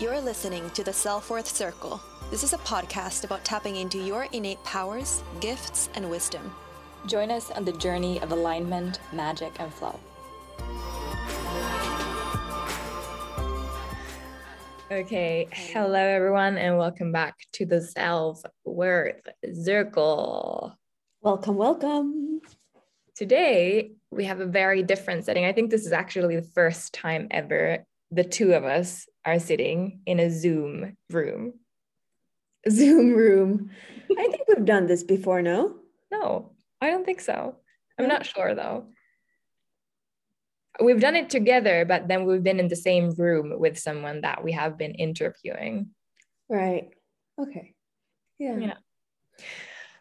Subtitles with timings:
[0.00, 2.00] You're listening to the Self Worth Circle.
[2.30, 6.54] This is a podcast about tapping into your innate powers, gifts, and wisdom.
[7.06, 9.98] Join us on the journey of alignment, magic, and flow.
[14.92, 19.26] Okay, hello everyone, and welcome back to the Self Worth
[19.64, 20.78] Circle.
[21.22, 22.40] Welcome, welcome.
[23.16, 25.44] Today, we have a very different setting.
[25.44, 30.00] I think this is actually the first time ever the two of us are sitting
[30.06, 31.54] in a Zoom room.
[32.68, 33.70] Zoom room.
[34.18, 35.76] I think we've done this before, no?
[36.10, 37.56] No, I don't think so.
[37.98, 38.86] I'm not sure though.
[40.80, 44.44] We've done it together, but then we've been in the same room with someone that
[44.44, 45.90] we have been interviewing.
[46.48, 46.90] Right.
[47.40, 47.74] Okay.
[48.38, 48.56] Yeah.
[48.58, 48.74] Yeah.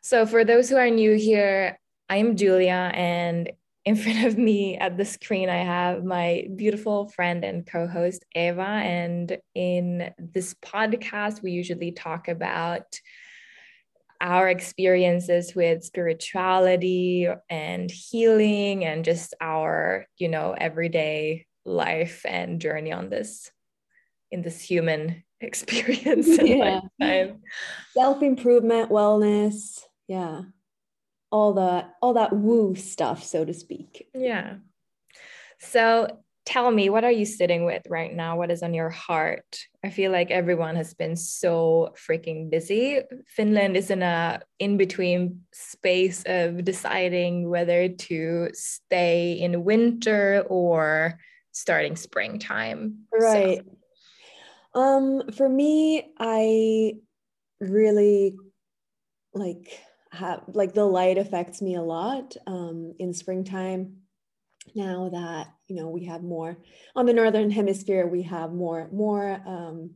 [0.02, 3.52] So, for those who are new here, I'm Julia, and
[3.88, 8.26] in front of me at the screen, I have my beautiful friend and co host,
[8.36, 8.62] Eva.
[8.62, 13.00] And in this podcast, we usually talk about
[14.20, 22.92] our experiences with spirituality and healing and just our, you know, everyday life and journey
[22.92, 23.50] on this
[24.32, 26.80] in this human experience yeah.
[27.94, 30.42] self-improvement wellness yeah
[31.32, 34.08] all the all that woo stuff so to speak.
[34.14, 34.56] Yeah.
[35.60, 38.38] So tell me what are you sitting with right now?
[38.38, 39.60] What is on your heart?
[39.84, 43.02] I feel like everyone has been so freaking busy.
[43.26, 51.20] Finland is in a in between space of deciding whether to stay in winter or
[51.52, 53.00] starting springtime.
[53.12, 53.62] Right.
[54.74, 54.82] So.
[54.82, 56.94] um for me i
[57.60, 58.36] really
[59.34, 63.98] like have like the light affects me a lot um, in springtime.
[64.76, 66.58] Now that you know we have more
[66.96, 69.92] on the northern hemisphere we have more more um,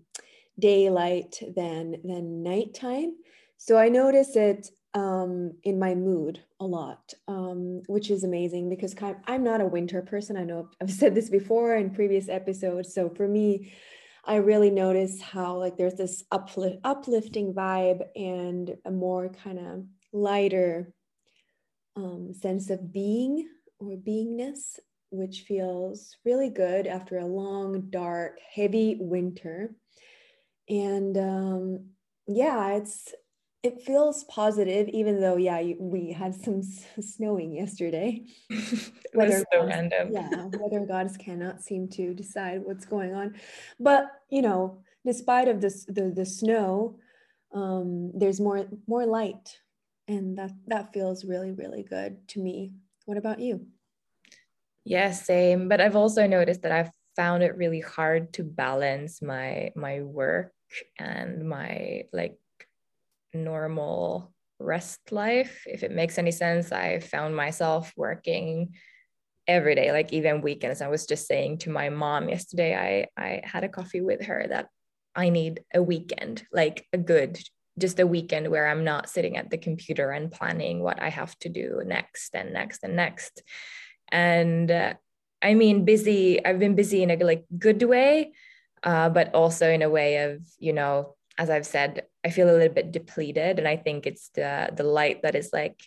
[0.59, 3.15] daylight than than nighttime.
[3.57, 8.95] So i notice it um, in my mood a lot um, which is amazing because
[9.27, 10.37] i'm not a winter person.
[10.37, 12.93] I know i've said this before in previous episodes.
[12.93, 13.73] So for me
[14.23, 19.85] I really notice how like there's this uplift, uplifting vibe and a more kind of
[20.13, 20.93] lighter
[21.95, 23.47] um, sense of being
[23.79, 24.79] or beingness,
[25.09, 29.75] which feels really good after a long, dark, heavy winter.
[30.69, 31.85] And um,
[32.27, 33.13] yeah, it's
[33.63, 36.63] it feels positive, even though yeah, we had some
[36.99, 38.25] snowing yesterday.
[39.13, 40.09] weather so gods, random.
[40.11, 43.35] yeah, weather gods cannot seem to decide what's going on,
[43.79, 46.97] but you know, despite of this the the snow,
[47.53, 49.59] um, there's more more light
[50.11, 52.73] and that that feels really really good to me.
[53.05, 53.67] What about you?
[54.83, 59.71] Yeah same but i've also noticed that i've found it really hard to balance my
[59.75, 60.53] my work
[60.97, 62.37] and my like
[63.33, 65.63] normal rest life.
[65.65, 68.75] If it makes any sense i found myself working
[69.47, 70.81] every day like even weekends.
[70.81, 74.45] I was just saying to my mom yesterday i i had a coffee with her
[74.49, 74.67] that
[75.15, 77.39] i need a weekend like a good
[77.77, 81.37] just a weekend where I'm not sitting at the computer and planning what I have
[81.39, 83.43] to do next and next and next.
[84.11, 84.93] And uh,
[85.41, 88.33] I mean, busy, I've been busy in a like good way,
[88.83, 92.53] uh, but also in a way of, you know, as I've said, I feel a
[92.53, 93.57] little bit depleted.
[93.57, 95.81] And I think it's the the light that is like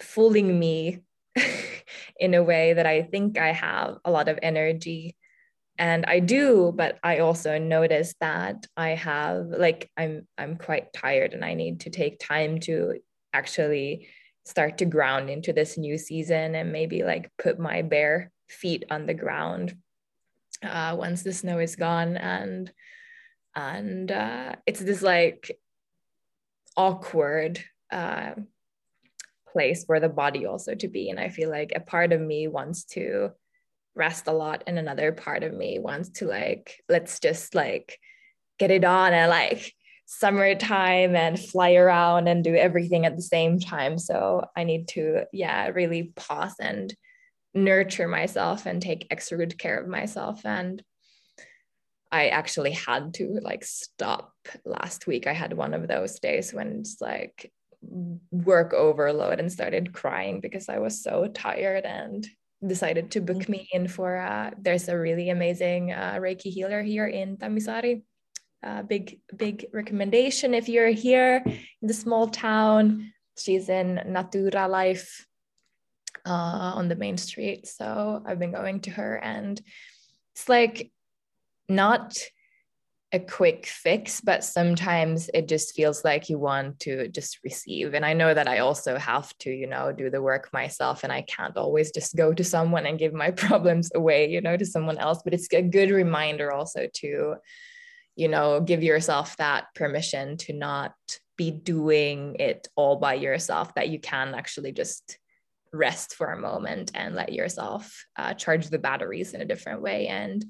[0.00, 1.00] fooling me
[2.18, 5.16] in a way that I think I have a lot of energy
[5.78, 11.32] and i do but i also notice that i have like i'm i'm quite tired
[11.32, 12.94] and i need to take time to
[13.32, 14.08] actually
[14.46, 19.06] start to ground into this new season and maybe like put my bare feet on
[19.06, 19.74] the ground
[20.62, 22.16] uh, once the snow is gone.
[22.16, 22.72] And
[23.54, 25.58] and uh, it's this like
[26.76, 28.32] awkward uh,
[29.52, 31.10] place for the body also to be.
[31.10, 33.30] And i feel like a part of me wants to
[33.94, 37.98] rest a lot and another part of me wants to like let's just like
[38.58, 39.72] get it on and like
[40.06, 43.98] summertime and fly around and do everything at the same time.
[43.98, 46.94] So i need to yeah really pause and
[47.54, 50.44] nurture myself and take extra good care of myself.
[50.44, 50.82] And
[52.12, 55.26] i actually had to like stop last week.
[55.26, 57.50] I had one of those days when it's like
[58.30, 62.26] work overload and started crying because i was so tired and
[62.66, 63.52] decided to book mm-hmm.
[63.52, 68.02] me in for uh, there's a really amazing uh, reiki healer here in Tammisaari.
[68.64, 75.26] uh, big big recommendation if you're here in the small town she's in natura life
[76.26, 79.60] uh, on the main street so i've been going to her and
[80.34, 80.90] it's like
[81.68, 82.16] not
[83.14, 87.94] a quick fix, but sometimes it just feels like you want to just receive.
[87.94, 91.12] And I know that I also have to, you know, do the work myself and
[91.12, 94.66] I can't always just go to someone and give my problems away, you know, to
[94.66, 95.20] someone else.
[95.22, 97.36] But it's a good reminder also to,
[98.16, 100.94] you know, give yourself that permission to not
[101.36, 105.18] be doing it all by yourself, that you can actually just
[105.72, 110.08] rest for a moment and let yourself uh, charge the batteries in a different way.
[110.08, 110.44] And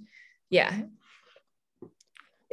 [0.49, 0.83] yeah,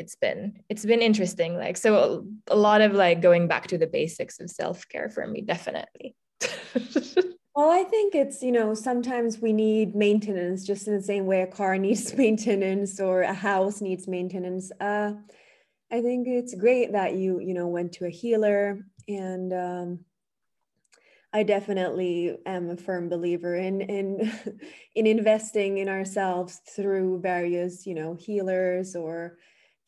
[0.02, 1.56] it's been it's been interesting.
[1.56, 5.42] Like so a, lot of like going back to the basics of self-care for me
[5.42, 6.16] definitely.
[7.54, 11.42] Well i think it's you know sometimes we need maintenance just in the same way
[11.42, 14.72] a car needs maintenance or a house needs maintenance.
[14.80, 15.12] Uh
[15.92, 20.00] i think it's great that you you know went to a healer and um
[21.34, 24.32] I definitely am a firm believer in in
[24.96, 29.38] in investing in ourselves through various, you know, healers or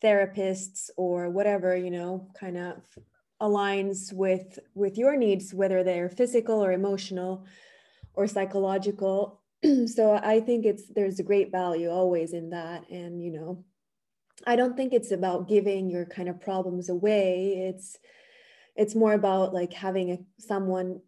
[0.02, 2.76] therapists or whatever you know kind of
[3.40, 7.44] aligns with with your needs whether they're physical or emotional
[8.14, 9.40] or psychological.
[9.86, 12.88] So i think it's there's a great value always in that.
[12.90, 13.64] And you know
[14.46, 17.68] i don't think it's about giving your kind of problems away.
[17.70, 17.98] It's
[18.76, 21.00] it's more about like having a, someone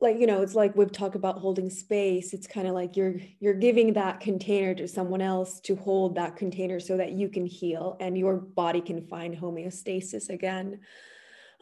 [0.00, 2.34] like you know it's like we've talked about holding space.
[2.34, 6.36] It's kind of like you're you're giving that container to someone else to hold that
[6.36, 10.80] container so that you can heal and your body can find homeostasis again.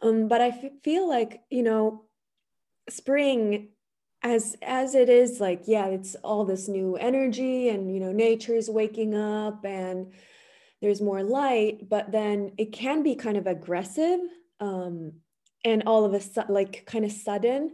[0.01, 2.05] Um, but I f- feel like you know
[2.89, 3.69] spring
[4.23, 8.55] as as it is like yeah it's all this new energy and you know nature
[8.55, 10.13] is waking up and
[10.81, 14.19] there's more light but then it can be kind of aggressive
[14.59, 15.13] um,
[15.65, 17.71] and all of a sudden like kind of sudden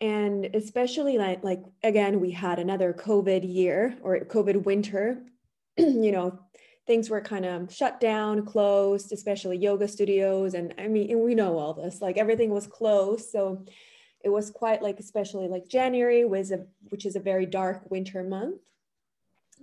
[0.00, 5.22] and especially like like again we had another covid year or covid winter
[5.76, 6.38] you know
[6.86, 10.54] things were kind of shut down closed especially yoga studios.
[10.54, 13.30] And i mean we know all this like everything was closed.
[13.30, 13.64] So
[14.22, 18.22] it was quite like especially like january was a which is a very dark winter
[18.22, 18.60] month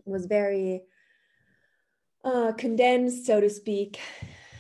[0.06, 0.82] was very
[2.24, 4.00] uh, condensed so to speak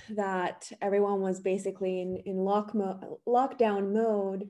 [0.10, 4.50] that everyone was basically in in lock mo- lockdown mode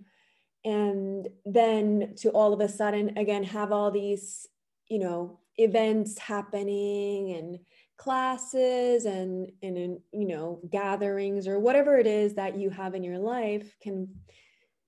[0.67, 4.47] and then to all of a sudden again have all these
[4.89, 7.57] you know events happening and
[7.97, 13.17] classes and and you know gatherings or whatever it is that you have in your
[13.17, 14.07] life can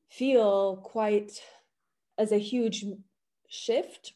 [0.10, 1.42] feel quite
[2.18, 2.84] as a huge
[3.48, 4.14] shift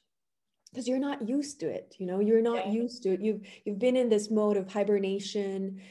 [0.69, 2.73] because you're not used to it you know you're not yeah.
[2.73, 5.81] used to it you've you've been in this mode of hibernation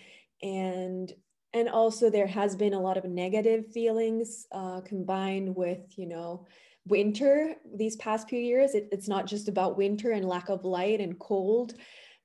[0.43, 1.13] and
[1.55, 6.47] and also there has been a lot of negative feelings uh, combined with you know
[6.87, 8.75] winter these past few years.
[8.75, 11.75] It, it's not just about winter and lack of light and cold.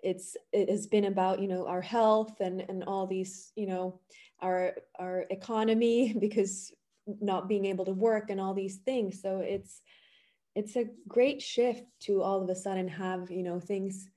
[0.01, 3.99] It's it has been about you know our health and and all these you know
[4.41, 6.71] our our economy because
[7.21, 9.21] not being able to work and all these things.
[9.21, 9.81] So it's
[10.55, 14.09] it's a great shift to all of a sudden have you know things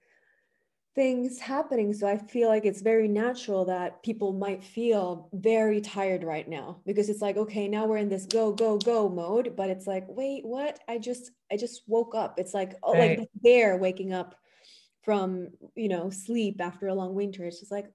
[0.94, 1.92] things happening.
[1.92, 6.80] So I feel like it's very natural that people might feel very tired right now
[6.84, 9.54] because it's like, okay, now we're in this go, go, go mode.
[9.56, 10.80] But it's like, wait, what?
[10.88, 12.34] I just, I just woke up.
[12.38, 13.18] It's like, oh, right.
[13.18, 14.34] like bear waking up
[15.02, 17.44] from, you know, sleep after a long winter.
[17.44, 17.86] It's just like,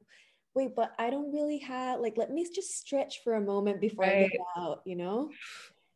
[0.54, 4.06] wait, but I don't really have like, let me just stretch for a moment before
[4.06, 4.26] right.
[4.26, 5.32] I get out, you know?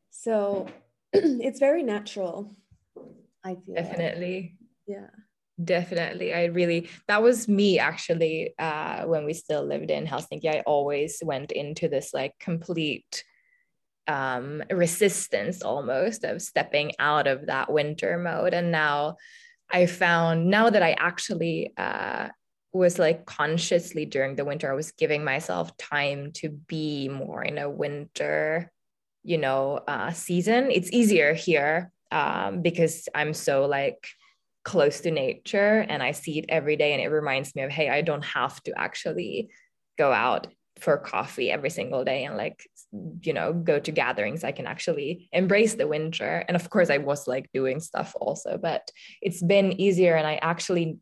[0.10, 0.68] So
[1.14, 2.58] it's very natural.
[3.42, 4.58] I feel definitely.
[4.86, 4.98] Like.
[4.98, 5.08] Yeah
[5.64, 10.62] definitely i really that was me actually uh when we still lived in helsinki i
[10.66, 13.24] always went into this like complete
[14.08, 18.54] um resistance almost of stepping out of that winter mode.
[18.54, 19.18] And now
[19.70, 22.30] i found now that i actually uh
[22.72, 27.58] was like consciously during the winter i was giving myself time to be more in
[27.58, 28.72] a winter
[29.24, 30.72] you know uh season.
[30.72, 34.08] It's easier here um because i'm so like
[34.64, 37.90] close to nature and I see it every day and it reminds me of hey
[37.90, 39.50] I don't have to actually
[39.98, 40.48] go out
[40.80, 42.68] for coffee every single day and like
[43.22, 46.98] you know go to gatherings I can actually embrace the winter and of course I
[46.98, 48.90] was like doing stuff also but
[49.22, 50.98] it's been easier and I actually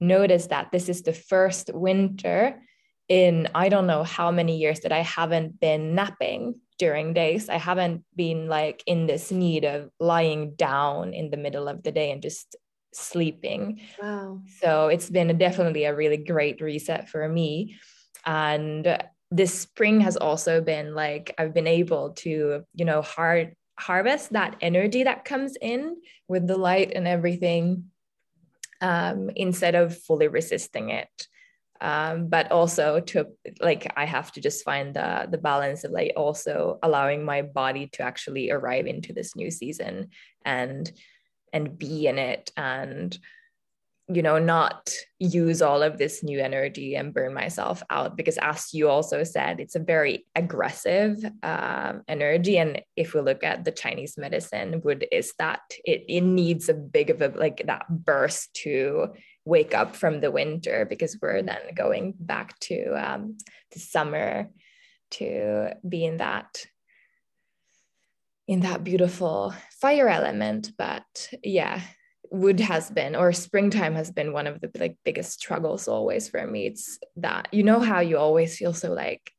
[0.00, 2.60] noticed that this is the first winter
[3.08, 7.48] in I don't know how many years that I haven't been napping during days.
[7.48, 11.92] I haven't been like in this need of lying down in the middle of the
[11.92, 12.56] day and just
[12.92, 13.80] sleeping.
[14.00, 14.42] Wow.
[14.60, 17.76] So it's been definitely a really great reset for me.
[18.24, 18.98] And
[19.30, 24.56] this spring has also been like I've been able to, you know, hard harvest that
[24.60, 25.96] energy that comes in
[26.28, 27.90] with the light and everything
[28.80, 31.08] um, instead of fully resisting it.
[31.80, 33.26] um, but also to
[33.60, 37.88] like i have to just find the the balance of like also allowing my body
[37.92, 40.08] to actually arrive into this new season
[40.44, 40.92] and
[41.52, 43.18] and be in it and
[44.08, 44.90] you know not
[45.20, 48.16] use all of this new energy and burn myself out.
[48.16, 52.58] Because as you also said it's a very aggressive um, energy.
[52.58, 56.74] And if we look at the chinese medicine wood is that it, it needs a
[56.74, 59.08] big of a like that burst to
[59.44, 63.36] wake up from the winter because we're then going back to um,
[63.72, 64.48] the summer
[65.10, 66.64] to be in that
[68.52, 71.80] in that beautiful fire element but yeah
[72.32, 76.46] wood has been or springtime has been one of the like biggest struggles always for
[76.46, 76.66] me.
[76.66, 79.30] It's that you know how you always feel so like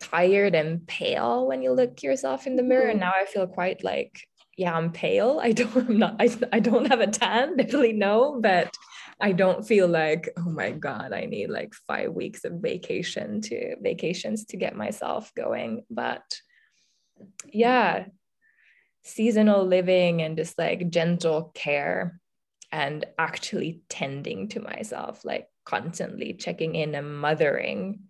[0.00, 2.88] tired and pale when you look yourself in the mirror?
[2.88, 3.08] And mm-hmm.
[3.08, 4.20] now i feel quite like
[4.56, 5.40] yeah i'm pale.
[5.42, 8.74] I don't i'm not i, I don't have a tan definitely no but
[9.20, 13.76] i don't feel like oh my god i need like five weeks of vacation to
[13.80, 15.84] vacations to get myself going.
[15.90, 16.24] But
[17.52, 18.06] yeah
[19.02, 22.20] seasonal living and just like gentle care
[22.72, 28.00] and actually tending to myself, like constantly checking in and mothering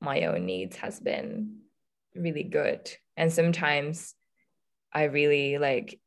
[0.00, 1.60] my own needs has been
[2.14, 2.90] really good.
[3.16, 4.14] And sometimes
[4.92, 6.00] I really like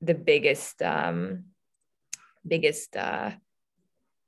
[0.00, 1.44] the biggest, um,
[2.46, 3.30] biggest uh,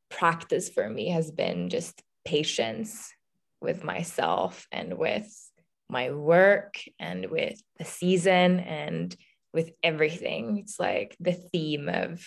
[0.08, 3.12] practice for me has been just patience
[3.60, 5.28] with myself and with
[5.88, 9.14] my work and with the season and
[9.52, 10.58] with everything.
[10.58, 12.26] It's like the theme of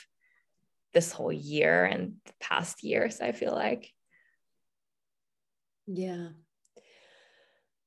[0.93, 3.91] this whole year and past years, I feel like.
[5.85, 6.29] Yeah.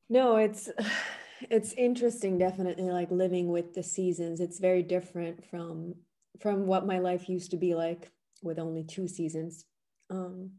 [0.08, 0.68] No, it's
[1.50, 4.40] it's interesting definitely like living with the seasons.
[4.40, 5.94] It's very different from
[6.40, 8.10] from what my life used to be like
[8.42, 9.64] with only two seasons.
[10.10, 10.50] Um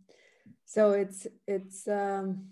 [0.66, 2.48] so it's it's um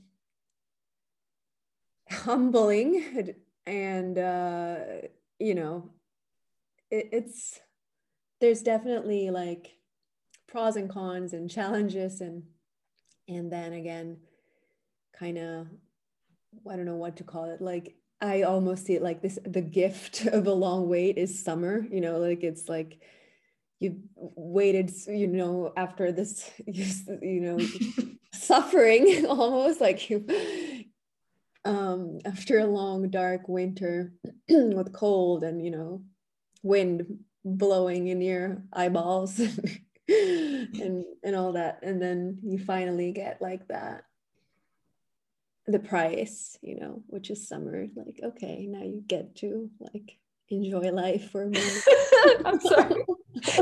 [2.10, 3.36] humbling
[3.66, 4.78] and uh
[5.40, 5.90] you know
[6.90, 7.60] it, it's
[8.42, 9.78] there's definitely like
[10.48, 12.44] pros and cons and challenges and
[13.28, 14.18] and then again
[15.18, 15.68] kind of
[16.70, 17.62] i don't know what to call it.
[17.62, 21.86] Like i almost see it like this the gift of a long wait is summer
[21.92, 23.02] you know like it's like
[23.80, 26.86] you waited you know after this you,
[27.22, 27.60] you know
[28.34, 30.26] suffering almost like you
[31.70, 34.12] um, after a long dark winter
[34.50, 36.02] with cold and you know
[36.64, 39.40] wind blowing in your eyeballs
[40.10, 41.80] and and all that.
[41.84, 44.04] And then you finally get like that
[45.68, 47.86] the price you know which is summer.
[47.96, 50.18] Like okay now you get to like
[50.50, 51.84] enjoy life for minute.
[52.44, 53.06] I'm sorry.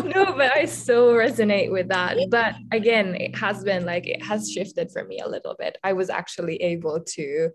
[0.06, 2.18] No but i so resonate with that.
[2.30, 5.78] But again it has been like it has shifted for me a little bit.
[5.84, 7.52] I was actually able to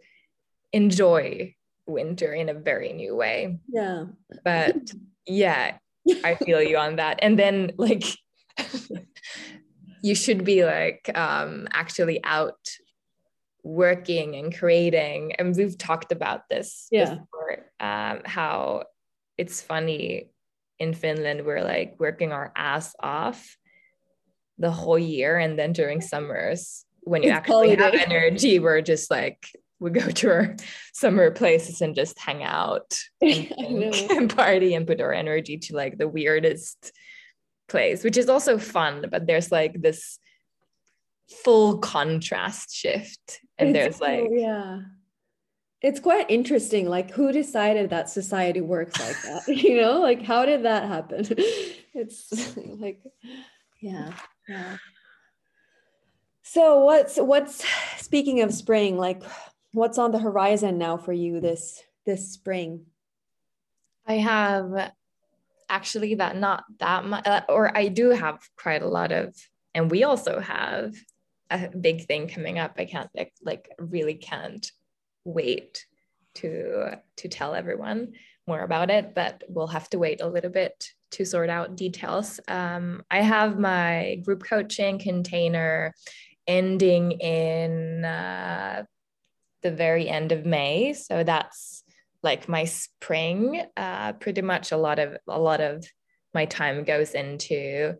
[0.73, 1.55] enjoy
[1.87, 3.59] winter in a very new way.
[3.69, 4.07] Yeah.
[4.45, 4.93] But
[5.27, 5.77] yeah,
[6.25, 7.19] I feel you on that.
[7.23, 8.05] And then like
[10.03, 12.59] you should be like um actually out
[13.65, 17.15] working and creating and we've talked about this yeah.
[17.15, 18.83] before um how
[19.39, 20.31] it's funny
[20.81, 23.57] in Finland we're like working our ass off
[24.59, 27.99] the whole year and then during summers when you it's actually holiday.
[27.99, 29.47] have energy we're just like
[29.83, 30.57] we go to our
[30.93, 33.53] summer places and just hang out and,
[34.11, 36.93] and, party and put our energy to like the weirdest
[37.69, 39.07] place, which is also fun.
[39.11, 40.19] But there's like this
[41.45, 44.81] full contrast shift, and it's, there's like yeah.
[45.81, 46.89] It's quite interesting.
[46.89, 49.49] Like, who decided that society works like that?
[49.49, 51.27] you know, like, how did that happen?
[51.93, 53.03] it's like,
[53.81, 54.13] yeah,
[54.49, 54.77] yeah.
[56.45, 57.65] So what's what's
[57.97, 59.23] speaking of spring, like
[59.73, 62.87] what's on the horizon now for you this this spring?
[64.07, 64.93] I have
[65.69, 69.35] actually that not that much, uh, or I do have quite a lot of,
[69.75, 70.95] and we also have
[71.51, 72.75] a big thing coming up.
[72.79, 74.71] I can't like, like really can't
[75.25, 75.87] wait
[76.35, 78.13] to to tell everyone
[78.47, 82.41] more about it, but we'll have to wait a little bit to sort out details.
[82.49, 85.95] Um, I have my group coaching container
[86.47, 88.72] ending in uh,
[89.63, 90.93] the very end of May.
[90.93, 91.85] So that's
[92.23, 93.65] like my spring.
[93.77, 95.87] Uh, pretty much a lot of a lot of
[96.35, 97.95] my time goes into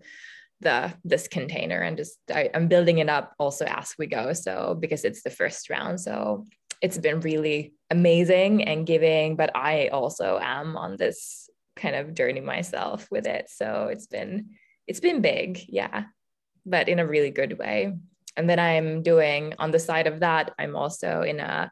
[0.61, 4.33] the this container and just I, I'm building it up also as we go.
[4.33, 6.01] So because it's the first round.
[6.01, 6.47] So
[6.81, 12.41] it's been really amazing and giving, but I also am on this kind of journey
[12.41, 13.47] myself with it.
[13.49, 14.51] So it's been
[14.87, 16.05] it's been big, yeah,
[16.67, 17.93] but in a really good way.
[18.37, 21.71] And then I'm doing on the side of that, I'm also in a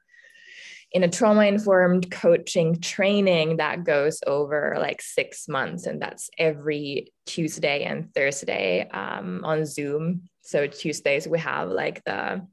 [0.93, 5.87] in a trauma informed coaching training that goes over like six months.
[5.87, 10.23] And that's every tuesday and thursday um, on zoom.
[10.43, 12.47] So tuesdays we have like the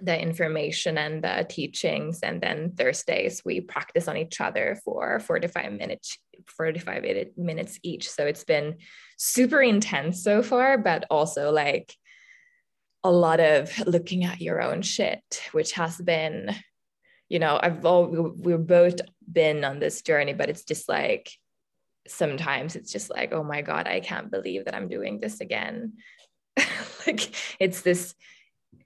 [0.00, 2.20] the information and the teachings.
[2.24, 7.04] And then thursdays we practice on each other for 45 minutes 45
[7.36, 8.10] minutes each.
[8.10, 8.78] So it's been
[9.16, 11.94] super intense so far but also like
[13.04, 16.54] a lot of looking at your own shit which has been
[17.28, 21.30] you know i've all we've both been on this journey but it's just like
[22.06, 25.94] sometimes it's just like oh my god i can't believe that i'm doing this again.
[27.04, 28.14] Like it's this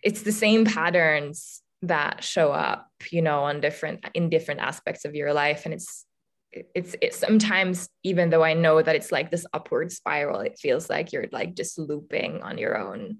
[0.02, 5.14] it's the same patterns that show up you know on different in different aspects of
[5.14, 5.66] your life.
[5.66, 6.06] And it's
[6.52, 10.88] it's it's sometimes even though i know that it's like this upward spiral it feels
[10.88, 13.18] like you're like just looping on your own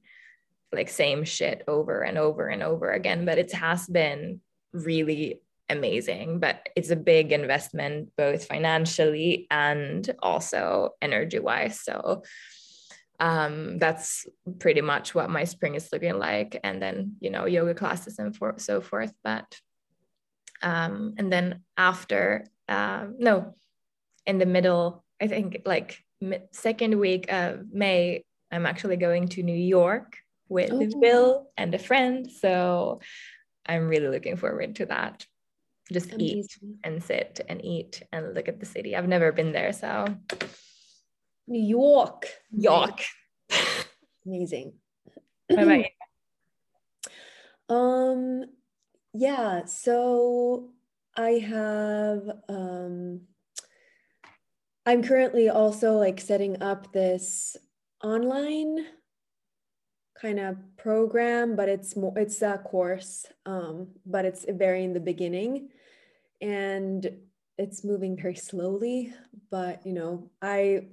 [0.73, 4.41] like same shit over and over and over again but it has been
[4.73, 11.81] really amazing, but it's a big investment both financially and also energy wise.
[11.81, 12.23] So
[13.19, 14.27] um, that's
[14.59, 16.61] pretty much what my spring is looking like.
[16.63, 19.13] And then, you know, yoga classes and for, so forth.
[19.25, 19.59] But,
[20.63, 23.55] um, and then after, um, no,
[24.27, 26.03] in the middle, I think like
[26.53, 30.19] second week of May, I'm actually going to New York
[30.49, 31.01] with oh.
[31.01, 32.31] Bill and a friend.
[32.31, 33.01] So
[33.67, 35.27] I'm really looking forward to that.
[35.93, 36.21] Just Amazing.
[36.21, 38.97] eat and sit and eat and look at the city.
[38.97, 40.07] I've never been there, so
[41.47, 42.27] New York.
[42.51, 43.03] York.
[44.27, 44.75] Amazing.
[45.49, 45.85] What about you?
[47.69, 48.45] Um
[49.13, 50.71] yeah, so
[51.17, 53.23] I have um
[54.85, 57.57] I'm currently also like setting up this
[58.05, 58.87] online
[60.21, 65.01] kind of program, but it's more it's a course, um, but it's very in the
[65.01, 65.71] beginning,
[66.41, 67.09] and
[67.59, 69.13] it's moving very slowly.
[69.51, 70.89] But you know, I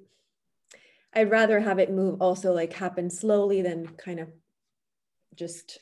[1.13, 4.29] I'd rather have it move also like happen slowly than kind of
[5.36, 5.79] just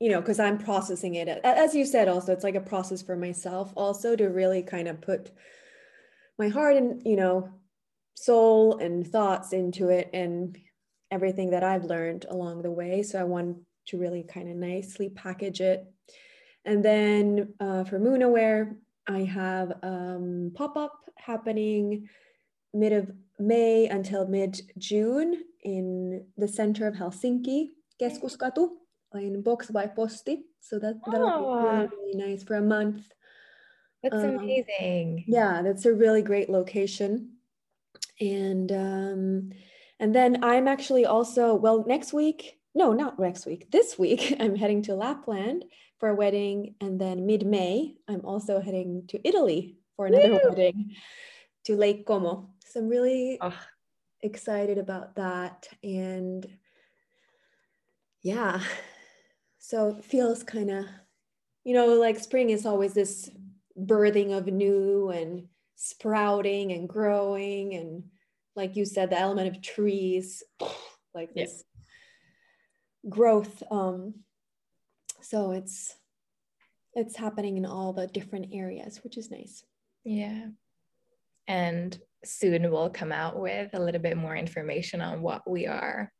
[0.00, 3.16] you know because i'm processing it as you said also it's like a process for
[3.16, 5.30] myself also to really kind of put
[6.38, 7.48] my heart and you know
[8.14, 10.58] soul and thoughts into it and
[11.14, 13.02] everything that I've learned along the way.
[13.02, 15.86] So I want to really kind of nicely package it.
[16.64, 22.08] And then uh, for Moon Aware, I have um, pop up happening
[22.72, 27.68] mid of May until mid June in the center of Helsinki,
[28.00, 28.68] Keskuskatu,
[29.14, 30.42] in Box by Posti.
[30.60, 31.60] So that, that'll oh.
[31.60, 33.06] be really, really nice for a month.
[34.02, 35.24] That's um, amazing.
[35.26, 37.36] Yeah, that's a really great location.
[38.20, 39.50] And um,
[40.04, 44.54] and then I'm actually also, well, next week, no, not next week, this week, I'm
[44.54, 45.64] heading to Lapland
[45.98, 46.74] for a wedding.
[46.78, 50.50] And then mid May, I'm also heading to Italy for another Woo!
[50.50, 50.94] wedding
[51.64, 52.50] to Lake Como.
[52.66, 53.58] So I'm really oh.
[54.20, 55.68] excited about that.
[55.82, 56.46] And
[58.20, 58.60] yeah,
[59.58, 60.84] so it feels kind of,
[61.64, 63.30] you know, like spring is always this
[63.74, 68.04] birthing of new and sprouting and growing and
[68.56, 70.42] like you said, the element of trees,
[71.14, 71.64] like this
[73.08, 73.62] growth.
[73.70, 74.14] Um,
[75.20, 75.94] so it's
[76.94, 79.64] it's happening in all the different areas, which is nice.
[80.04, 80.46] Yeah.
[81.48, 86.12] And soon we'll come out with a little bit more information on what we are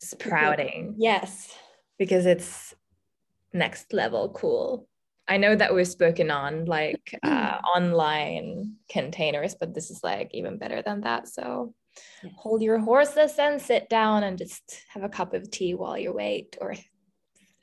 [0.00, 0.96] sprouting.
[0.98, 1.54] Yes.
[1.98, 2.74] Because it's
[3.52, 4.88] next level cool.
[5.28, 10.58] I know that we've spoken on like uh, online containers, but this is like even
[10.58, 11.28] better than that.
[11.28, 11.74] So
[12.36, 16.12] hold your horses and sit down and just have a cup of tea while you
[16.12, 16.74] wait, or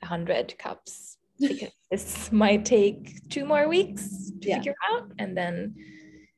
[0.02, 4.56] a hundred cups, because this might take two more weeks to yeah.
[4.56, 5.74] figure out, and then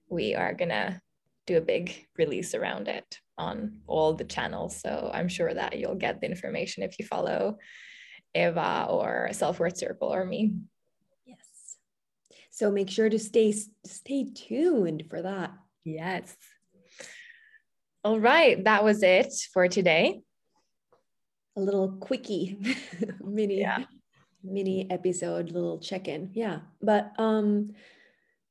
[0.09, 1.01] we are gonna
[1.47, 4.81] do a big release around it on all the channels.
[4.81, 7.59] So I'm sure that you'll get the information if you follow
[8.35, 10.55] Eva or Self Worth Circle or me.
[12.57, 13.53] So make sure to stay
[13.85, 15.53] stay tuned for that.
[15.85, 16.35] Yes.
[18.03, 20.23] All right, that was it for today.
[21.55, 22.57] A little quickie
[23.21, 23.85] mini yeah.
[24.43, 26.31] mini episode, little check-in.
[26.33, 26.61] Yeah.
[26.81, 27.75] But um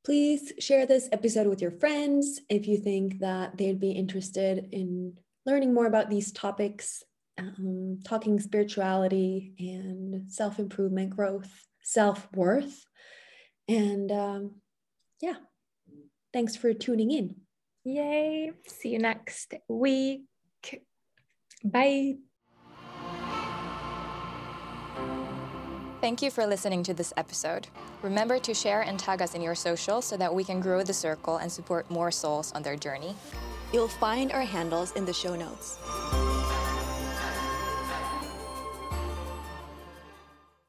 [0.04, 5.14] please share this episode with your friends if you think that they'd be interested in
[5.48, 7.02] learning more about these topics,
[7.40, 11.50] um, talking spirituality and self improvement, growth,
[11.82, 12.86] self worth.
[13.68, 14.52] And um,
[15.22, 15.36] yeah,
[16.34, 17.36] thanks for tuning in.
[17.84, 18.52] Yay.
[18.68, 20.24] See you next week.
[21.64, 22.16] Bye.
[26.02, 27.68] Thank you for listening to this episode.
[28.04, 30.94] Remember to share and tag us in your social so that we can grow the
[30.94, 33.16] circle and support more souls on their journey.
[33.74, 35.80] You'll find our handles in the show notes.